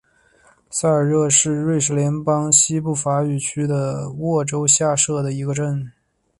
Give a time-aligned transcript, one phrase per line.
[0.71, 5.91] 塞尔热是瑞士联邦西部法语区的沃州下设的一个镇。